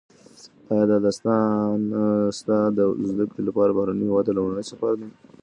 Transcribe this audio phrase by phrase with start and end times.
[0.69, 1.11] ایا دا
[2.37, 5.09] ستا د زده کړو لپاره بهرني هیواد ته لومړنی سفر دی؟